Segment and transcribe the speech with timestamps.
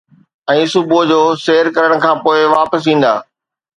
[0.53, 3.13] ۽ صبح جو سير ڪرڻ کان پوءِ واپس ايندا.